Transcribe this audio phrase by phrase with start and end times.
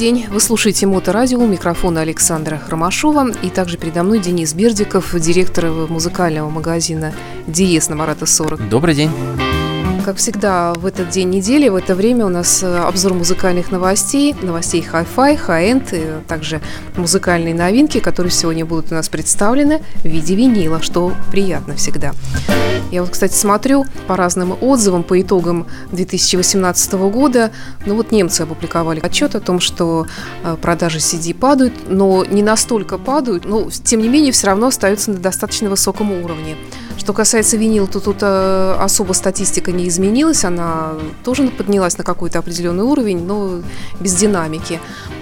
[0.00, 0.26] день.
[0.30, 6.48] Вы слушаете Моторадио, у микрофона Александра Ромашова и также передо мной Денис Бердиков, директор музыкального
[6.48, 7.12] магазина
[7.46, 8.70] Диес на Марата 40.
[8.70, 9.10] Добрый день.
[10.04, 14.34] Как всегда, в этот день недели, в это время у нас э, обзор музыкальных новостей,
[14.40, 16.62] новостей High-End, и также
[16.96, 22.12] музыкальные новинки, которые сегодня будут у нас представлены в виде винила, что приятно всегда.
[22.90, 27.52] Я вот, кстати, смотрю по разным отзывам, по итогам 2018 года.
[27.84, 30.06] Ну вот немцы опубликовали отчет о том, что
[30.42, 35.10] э, продажи CD падают, но не настолько падают, но тем не менее все равно остаются
[35.10, 36.56] на достаточно высоком уровне.
[37.00, 40.92] Что касается винила, то тут э, особо статистика не изменилась, она
[41.24, 43.62] тоже поднялась на какой-то определенный уровень, но
[44.00, 44.78] без динамики.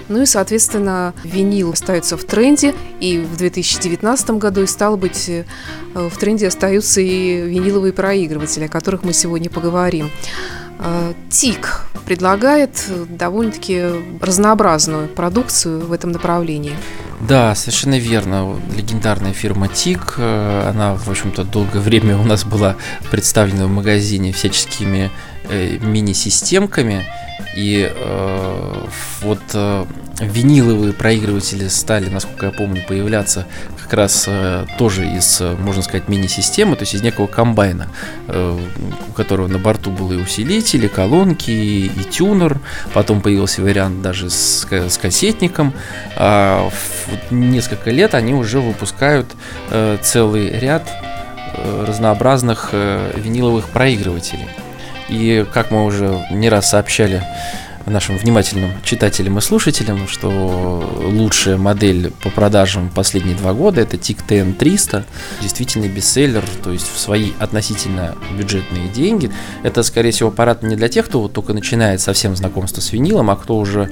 [0.09, 5.45] Ну и, соответственно, винил остается в тренде и в 2019 году, и стало быть, э,
[5.93, 10.11] в тренде остаются и виниловые проигрыватели, о которых мы сегодня поговорим.
[10.79, 12.71] Э, ТИК предлагает
[13.07, 16.73] довольно-таки разнообразную продукцию в этом направлении.
[17.19, 18.55] Да, совершенно верно.
[18.75, 22.75] Легендарная фирма ТИК, э, она, в общем-то, долгое время у нас была
[23.11, 25.11] представлена в магазине всяческими
[25.49, 27.05] мини-системками.
[27.55, 28.85] И э,
[29.21, 29.85] вот э,
[30.19, 33.45] виниловые проигрыватели стали, насколько я помню, появляться
[33.81, 37.87] как раз э, тоже из, э, можно сказать, мини-системы, то есть из некого комбайна,
[38.27, 38.59] э,
[39.07, 42.59] у которого на борту был и усилитель, и колонки, и, и тюнер.
[42.93, 45.73] Потом появился вариант даже с, с кассетником.
[46.15, 49.27] А в несколько лет они уже выпускают
[49.71, 50.87] э, целый ряд
[51.55, 54.47] э, разнообразных э, виниловых проигрывателей.
[55.09, 57.23] И как мы уже не раз сообщали
[57.85, 60.29] нашим внимательным читателям и слушателям, что
[61.03, 65.03] лучшая модель по продажам последние два года это TIC TN300,
[65.41, 69.31] действительно бестселлер, то есть в свои относительно бюджетные деньги.
[69.63, 73.29] Это, скорее всего, аппарат не для тех, кто вот только начинает совсем знакомство с винилом,
[73.29, 73.89] а кто уже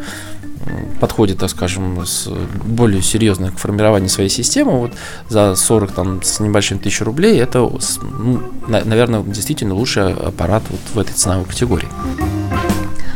[1.00, 2.28] подходит, так скажем, с
[2.66, 4.94] более серьезно к формированию своей системы, вот
[5.30, 11.00] за 40 там с небольшим тысяч рублей, это, ну, наверное, действительно лучший аппарат вот в
[11.00, 11.90] этой ценовой категории.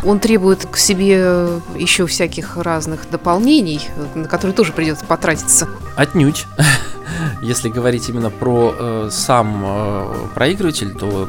[0.03, 1.47] Он требует к себе
[1.77, 3.81] еще всяких разных дополнений,
[4.15, 5.69] на которые тоже придется потратиться.
[5.95, 6.45] Отнюдь.
[7.41, 11.27] Если говорить именно про э, сам э, проигрыватель, то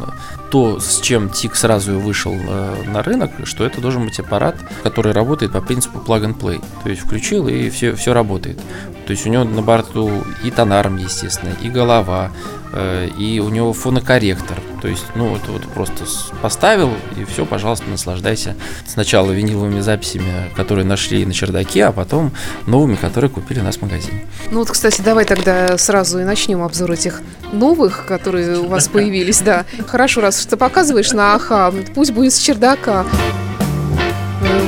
[0.50, 5.12] то, с чем ТИК сразу вышел э, на рынок, что это должен быть аппарат, который
[5.12, 6.62] работает по принципу plug and play.
[6.82, 8.60] То есть включил и все, все работает.
[9.06, 10.10] То есть у него на борту
[10.44, 12.30] и тонарм, естественно, и голова,
[12.72, 14.58] э, и у него фонокорректор.
[14.82, 16.04] То есть, ну, это вот просто
[16.42, 18.56] поставил, и все, пожалуйста, наслаждайся.
[18.84, 22.32] Сначала виниловыми записями, которые нашли на чердаке, а потом
[22.66, 24.26] новыми, которые купили у нас в магазине.
[24.50, 27.22] Ну вот, кстати, давай тогда сразу и начнем обзор этих
[27.52, 29.66] новых, которые у вас появились, да.
[29.86, 33.06] Хорошо, раз что показываешь на АХА, пусть будет с чердака.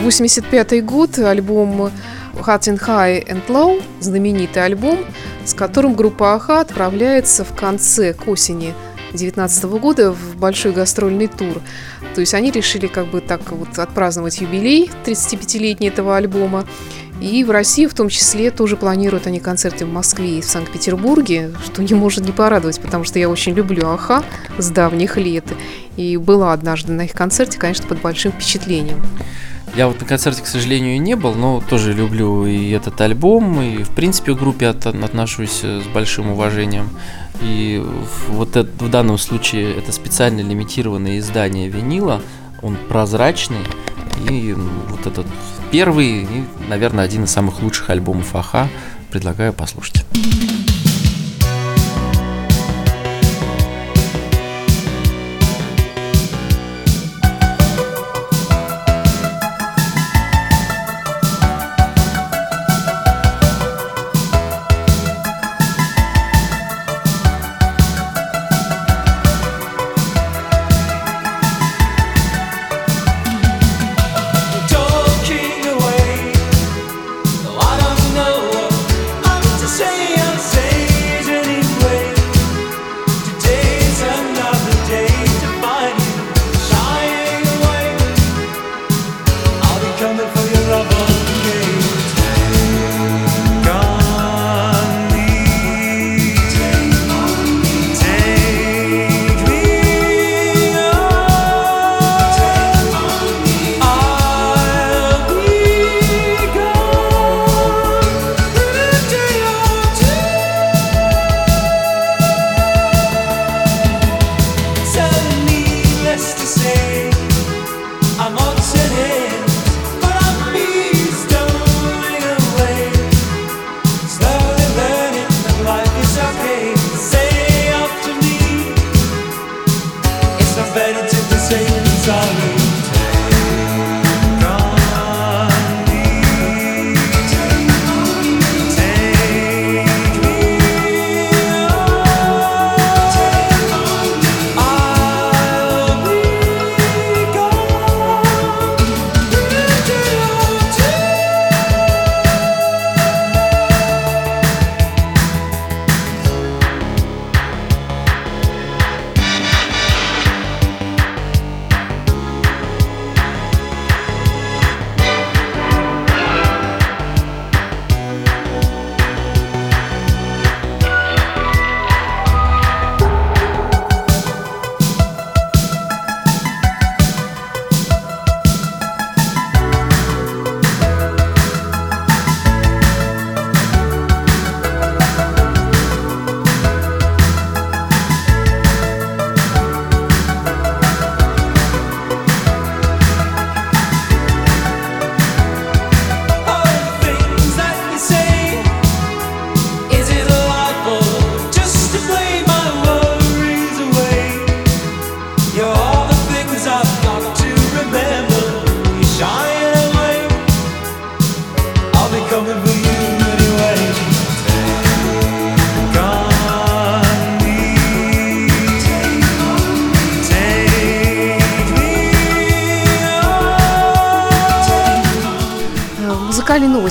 [0.04, 1.90] 85 год, альбом
[2.34, 4.98] Hot in High and Low, знаменитый альбом,
[5.44, 8.74] с которым группа АХА отправляется в конце к осени
[9.14, 11.60] 2019 года в большой гастрольный тур.
[12.14, 16.66] То есть они решили как бы так вот отпраздновать юбилей 35-летний этого альбома.
[17.20, 21.52] И в России в том числе тоже планируют они концерты в Москве и в Санкт-Петербурге,
[21.64, 24.24] что не может не порадовать, потому что я очень люблю Аха
[24.58, 25.44] с давних лет.
[25.96, 29.00] И была однажды на их концерте, конечно, под большим впечатлением.
[29.76, 33.82] Я вот на концерте, к сожалению, не был, но тоже люблю и этот альбом, и
[33.82, 36.90] в принципе к группе от, отношусь с большим уважением.
[37.40, 37.82] И
[38.28, 42.22] вот это, в данном случае это специально лимитированное издание винила,
[42.62, 43.64] он прозрачный,
[44.28, 44.54] и
[44.88, 45.26] вот этот
[45.70, 48.68] первый и, наверное, один из самых лучших альбомов Аха.
[49.10, 50.04] Предлагаю послушать.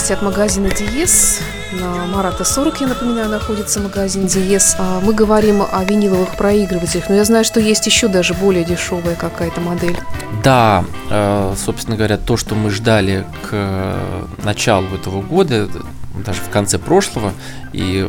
[0.03, 1.39] Новости от магазина Диес.
[1.71, 4.75] На Марата 40, я напоминаю, находится магазин Диес.
[4.77, 9.15] А, мы говорим о виниловых проигрывателях, но я знаю, что есть еще даже более дешевая
[9.15, 9.97] какая-то модель.
[10.43, 15.69] Да, э, собственно говоря, то, что мы ждали к э, началу этого года,
[16.25, 17.31] даже в конце прошлого,
[17.71, 18.05] и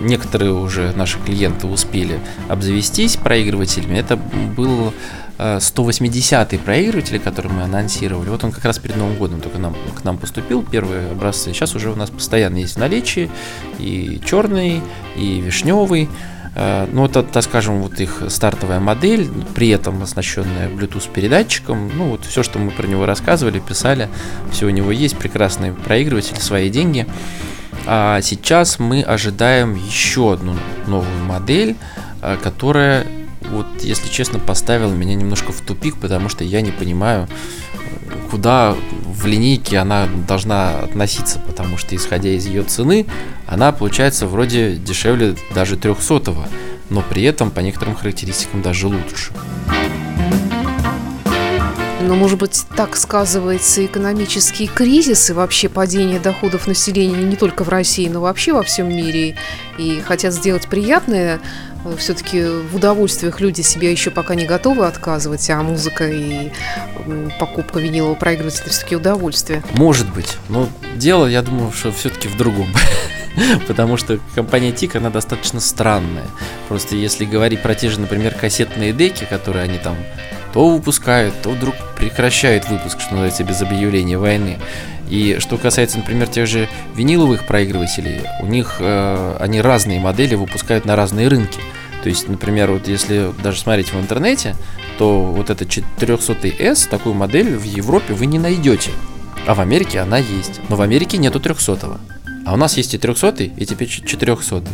[0.00, 4.92] некоторые уже наши клиенты успели обзавестись проигрывателями, это был
[5.38, 10.04] 180-й проигрыватель, который мы анонсировали, вот он как раз перед Новым годом только нам, к
[10.04, 11.52] нам поступил, первые образцы.
[11.52, 13.30] Сейчас уже у нас постоянно есть в наличии
[13.78, 14.82] и черный,
[15.16, 16.08] и вишневый.
[16.56, 21.90] Э, ну, это, так скажем, вот их стартовая модель, при этом оснащенная Bluetooth передатчиком.
[21.96, 24.08] Ну, вот все, что мы про него рассказывали, писали,
[24.50, 27.06] все у него есть, прекрасный проигрыватель, свои деньги.
[27.86, 30.56] А сейчас мы ожидаем еще одну
[30.88, 31.76] новую модель,
[32.22, 33.06] э, которая
[33.40, 37.28] вот, если честно, поставила меня немножко в тупик, потому что я не понимаю,
[38.30, 43.06] куда в линейке она должна относиться, потому что, исходя из ее цены,
[43.46, 46.34] она получается вроде дешевле даже 300
[46.90, 49.32] но при этом по некоторым характеристикам даже лучше.
[52.00, 57.68] Но, может быть, так сказывается экономический кризис и вообще падение доходов населения не только в
[57.68, 59.36] России, но вообще во всем мире.
[59.76, 61.40] И хотят сделать приятное
[61.96, 66.50] все-таки в удовольствиях люди себе еще пока не готовы отказывать, а музыка и
[67.38, 69.62] покупка винилового проигрывателя все-таки удовольствие.
[69.74, 72.68] Может быть, но дело, я думаю, что все-таки в другом.
[73.68, 76.26] Потому что компания ТИК, она достаточно странная.
[76.68, 79.96] Просто если говорить про те же, например, кассетные деки, которые они там
[80.52, 84.58] то выпускают, то вдруг прекращают выпуск, что называется, без объявления войны.
[85.10, 90.84] И что касается, например, тех же виниловых проигрывателей, у них э, они разные модели выпускают
[90.84, 91.60] на разные рынки.
[92.02, 94.54] То есть, например, вот если даже смотреть в интернете,
[94.98, 98.90] то вот этот 400S, такую модель в Европе вы не найдете.
[99.46, 100.60] А в Америке она есть.
[100.68, 101.98] Но в Америке нету 300 -го.
[102.46, 104.68] А у нас есть и 300 и теперь 400 -й.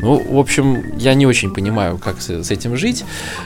[0.00, 3.04] Ну, в общем, я не очень понимаю, как с, этим жить.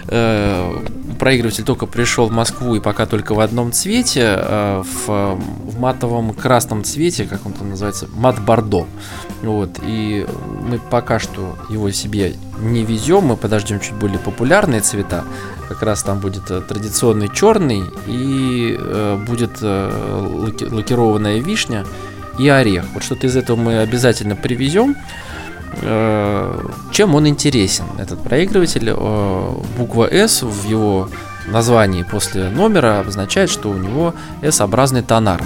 [0.09, 0.85] Э,
[1.19, 5.41] проигрыватель только пришел в Москву и пока только в одном цвете, э, в,
[5.75, 8.87] в матовом красном цвете, как он там называется, мат бордо.
[9.43, 10.27] Вот, и
[10.63, 15.25] мы пока что его себе не везем, мы подождем чуть более популярные цвета.
[15.69, 21.85] Как раз там будет э, традиционный черный и э, будет э, лаки, лакированная вишня
[22.39, 22.85] и орех.
[22.95, 24.97] Вот что-то из этого мы обязательно привезем.
[25.83, 26.61] Э,
[26.93, 28.91] чем он интересен, этот проигрыватель?
[28.91, 31.09] Э, буква S в его
[31.47, 35.43] названии после номера обозначает, что у него S-образный тонар.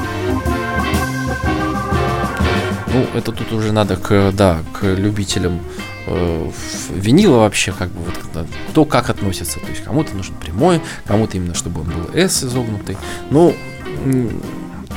[2.87, 5.61] Ну, это тут уже надо к, да, к любителям
[6.07, 6.51] э,
[6.95, 9.61] винила вообще, как бы вот кто как относится.
[9.61, 12.97] То есть кому-то нужен прямой, кому-то именно, чтобы он был S изогнутый.
[13.31, 13.55] Ну,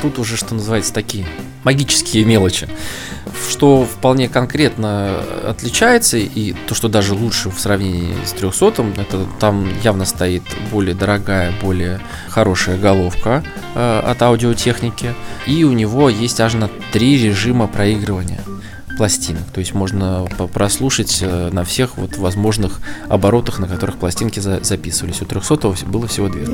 [0.01, 1.25] тут уже, что называется, такие
[1.63, 2.67] магические мелочи.
[3.49, 9.67] Что вполне конкретно отличается, и то, что даже лучше в сравнении с 300, это там
[9.83, 13.43] явно стоит более дорогая, более хорошая головка
[13.75, 15.13] э, от аудиотехники,
[15.47, 18.41] и у него есть аж на три режима проигрывания.
[19.01, 19.41] Пластинок.
[19.51, 25.23] То есть можно прослушать на всех вот возможных оборотах, на которых пластинки за записывались.
[25.23, 26.45] У 300 было всего две.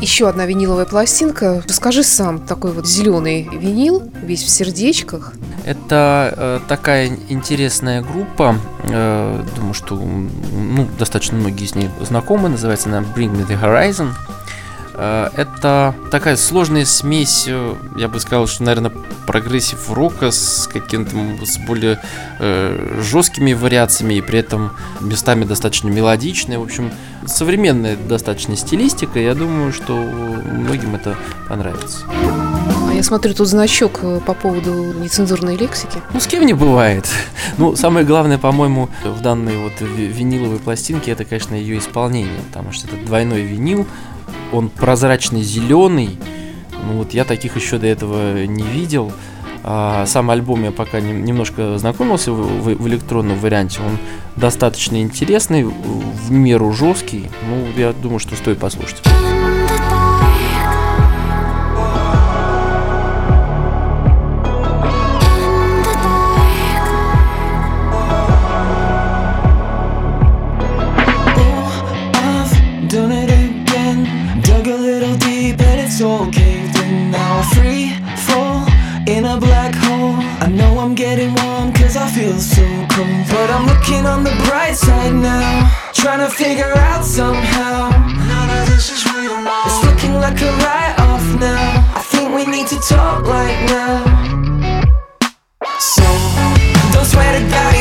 [0.00, 1.62] Еще одна виниловая пластинка.
[1.68, 5.34] Расскажи сам, такой вот зеленый винил, весь в сердечках.
[5.66, 12.88] Это э, такая интересная группа, э, думаю, что ну, достаточно многие из них знакомы, называется
[12.88, 14.12] она Bring Me The Horizon.
[14.98, 18.92] Э, это такая сложная смесь, э, я бы сказал, что, наверное,
[19.26, 22.00] прогрессив рока с каким-то с более
[22.40, 26.58] э, жесткими вариациями и при этом местами достаточно мелодичная.
[26.58, 26.90] В общем,
[27.26, 29.20] современная достаточно стилистика.
[29.20, 31.16] Я думаю, что многим это
[31.48, 31.98] понравится.
[32.98, 36.02] Я смотрю, тут значок э, по поводу нецензурной лексики.
[36.12, 37.08] Ну, с кем не бывает.
[37.58, 42.88] Ну, самое главное, по-моему, в данной вот виниловой пластинке, это, конечно, ее исполнение, потому что
[42.88, 43.86] это двойной винил,
[44.52, 46.18] он прозрачный зеленый.
[46.72, 49.12] Ну вот я таких еще до этого не видел.
[49.62, 53.78] А сам альбом я пока не, немножко знакомился в электронном варианте.
[53.80, 53.96] Он
[54.34, 57.30] достаточно интересный, в меру жесткий.
[57.48, 59.02] Ну, я думаю, что стоит послушать.
[83.32, 87.90] But I'm looking on the bright side now Trying to figure out somehow.
[87.90, 91.84] None of this is real now It's looking like a write-off now.
[91.96, 93.98] I think we need to talk right now.
[95.80, 96.02] So,
[96.92, 97.77] don't swear to God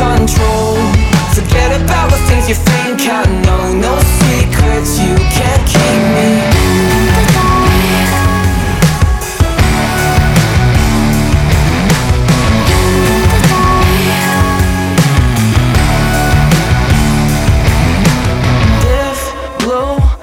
[0.00, 0.76] control.
[1.36, 3.62] Forget about the things you think I know.
[3.86, 6.28] No secrets you can't keep me.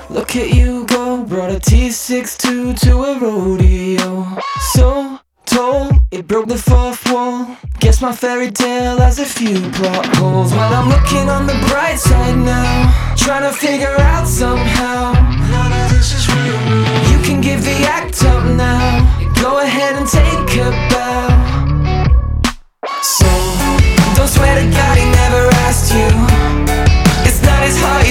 [0.09, 4.25] Look at you go, brought a T62 to a rodeo.
[4.73, 6.76] So tall, it broke the fourth
[7.79, 10.53] Guess my fairy tale has a few plot holes.
[10.53, 15.11] While I'm looking on the bright side now Trying to figure out somehow.
[15.51, 16.55] None of this is real.
[17.11, 19.03] You can give the act up now.
[19.41, 21.27] Go ahead and take a bow.
[23.03, 23.27] So,
[24.15, 26.07] don't swear to God he never asked you.
[27.27, 28.06] It's not his heart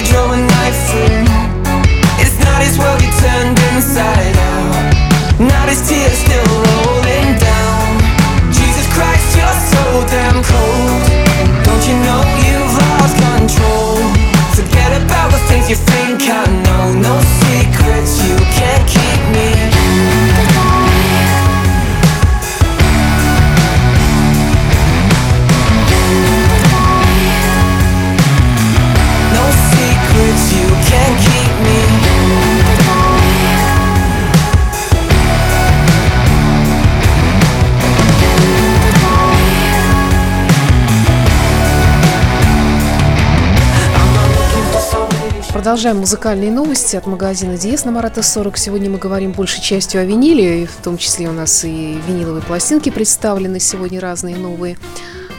[45.51, 48.57] Продолжаем музыкальные новости от магазина Диес на Марата 40.
[48.57, 52.43] Сегодня мы говорим большей частью о виниле, и в том числе у нас и виниловые
[52.43, 54.77] пластинки представлены сегодня разные новые.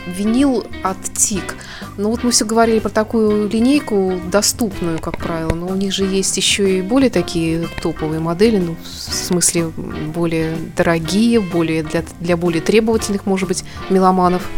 [0.06, 1.56] Винил от ТИК.
[1.98, 6.04] Ну вот мы все говорили про такую линейку, доступную, как правило, но у них же
[6.04, 9.68] есть еще и более такие топовые модели, ну, в смысле
[10.14, 14.48] более дорогие, более для, для более требовательных, может быть, меломанов.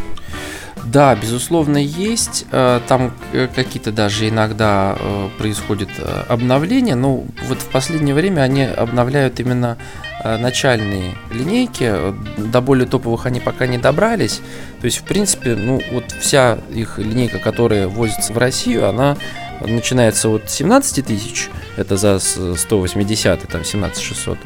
[0.85, 2.47] Да, безусловно, есть.
[2.53, 5.91] Э, там э, какие-то даже иногда э, происходят
[6.29, 9.77] обновления, но вот в последнее время они обновляют именно
[10.23, 11.95] начальные линейки.
[12.37, 14.43] До более топовых они пока не добрались.
[14.81, 19.17] То есть, в принципе, ну вот вся их линейка, которая возится в Россию, она
[19.61, 24.39] начинается от 17 тысяч, это за 180, там 17 600,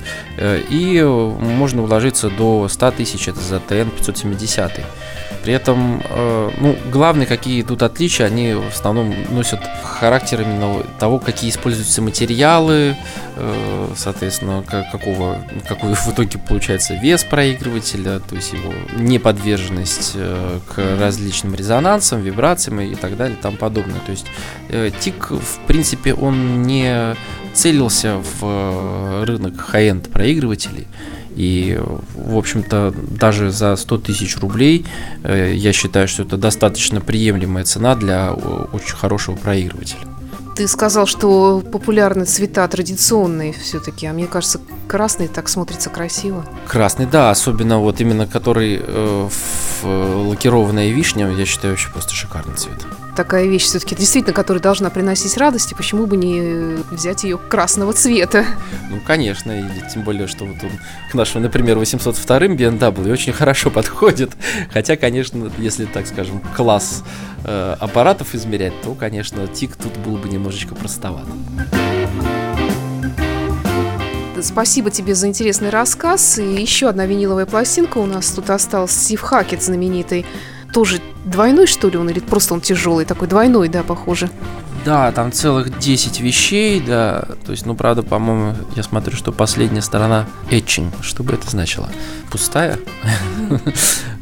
[0.71, 4.81] и можно вложиться до 100 тысяч, это за ТН 570.
[5.45, 11.19] При этом, э, ну, главные какие тут отличия, они в основном носят характер именно того,
[11.19, 12.97] какие используются материалы,
[13.37, 15.37] э, соответственно, какого,
[15.69, 22.81] какой в итоге получается вес проигрывателя, то есть его неподверженность э, к различным резонансам, вибрациям
[22.81, 24.01] и так далее и тому подобное.
[24.01, 24.25] То есть
[25.01, 27.15] тик, в принципе, он не
[27.53, 30.87] целился в рынок high-end проигрывателей,
[31.35, 31.79] И,
[32.15, 34.87] в общем-то, даже за 100 тысяч рублей
[35.23, 40.01] э, я считаю, что это достаточно приемлемая цена для очень хорошего проигрывателя.
[40.57, 46.47] Ты сказал, что популярны цвета традиционные все-таки, а мне кажется, красный так смотрится красиво.
[46.69, 52.15] Красный, да, особенно вот именно который э, в, э, лакированная вишня, я считаю, вообще просто
[52.15, 57.25] шикарный цвет такая вещь все-таки действительно, которая должна приносить радость, и почему бы не взять
[57.25, 58.45] ее красного цвета?
[58.91, 60.71] Ну, конечно, и тем более, что вот он
[61.11, 64.33] к нашему, например, 802 BMW очень хорошо подходит.
[64.73, 67.05] Хотя, конечно, если, так скажем, класс
[67.45, 71.27] э, аппаратов измерять, то, конечно, тик тут был бы немножечко простоват.
[74.43, 76.39] Спасибо тебе за интересный рассказ.
[76.39, 78.93] И еще одна виниловая пластинка у нас тут осталась.
[78.93, 80.27] Стив Хакет знаменитый
[80.75, 84.29] тоже двойной, что ли, он, или просто он тяжелый, такой двойной, да, похоже?
[84.85, 87.27] Да, там целых 10 вещей, да.
[87.47, 90.93] То есть, ну, правда, по-моему, я смотрю, что последняя сторона etching.
[91.01, 91.89] Что бы это значило?
[92.31, 92.79] Пустая?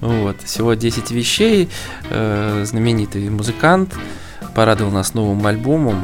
[0.00, 0.36] Вот.
[0.42, 1.68] Всего 10 вещей.
[2.10, 3.94] Э, знаменитый музыкант
[4.54, 6.00] порадовал нас новым альбомом.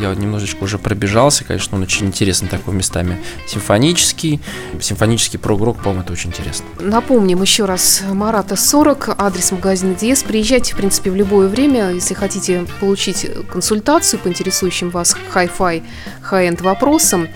[0.00, 3.18] Я немножечко уже пробежался, конечно, он очень интересный такой местами.
[3.46, 4.40] Симфонический,
[4.80, 6.66] симфонический прогрок, по-моему, это очень интересно.
[6.78, 10.22] Напомним еще раз, Марата 40, адрес магазина Диес.
[10.22, 15.82] Приезжайте, в принципе, в любое время, если хотите получить консультацию по интересующим вас хай-фай,
[16.22, 17.28] хай-энд вопросам.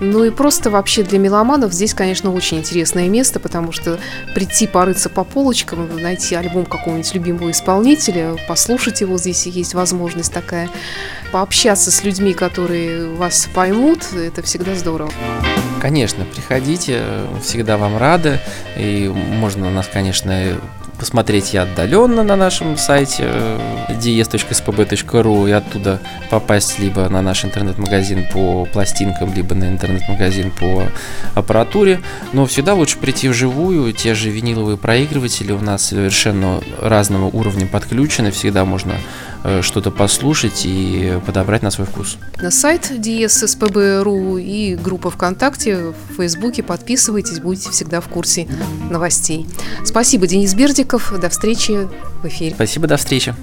[0.00, 3.98] Ну и просто вообще для меломанов здесь, конечно, очень интересное место, потому что
[4.34, 10.70] прийти порыться по полочкам, найти альбом какого-нибудь любимого исполнителя, послушать его, здесь есть возможность такая,
[11.32, 15.12] пообщаться с людьми, которые вас поймут, это всегда здорово.
[15.82, 17.02] Конечно, приходите,
[17.42, 18.40] всегда вам рады,
[18.76, 20.56] и можно нас, конечно,
[21.00, 23.24] посмотреть и отдаленно на нашем сайте
[23.88, 30.84] ds.spb.ru и оттуда попасть либо на наш интернет-магазин по пластинкам, либо на интернет-магазин по
[31.34, 32.00] аппаратуре.
[32.34, 33.92] Но всегда лучше прийти вживую.
[33.94, 38.30] Те же виниловые проигрыватели у нас совершенно разного уровня подключены.
[38.30, 38.96] Всегда можно э,
[39.62, 42.18] что-то послушать и подобрать на свой вкус.
[42.42, 48.46] На сайт dsspb.ru и группа ВКонтакте, в Фейсбуке подписывайтесь, будете всегда в курсе
[48.90, 49.46] новостей.
[49.84, 50.90] Спасибо, Денис Бердик.
[50.90, 51.20] Новиков.
[51.20, 51.88] До встречи
[52.22, 52.54] в эфире.
[52.54, 53.34] Спасибо, до встречи.